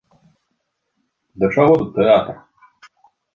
Да 1.43 1.49
чаго 1.59 1.73
тут 1.83 1.93
тэатр? 1.99 2.35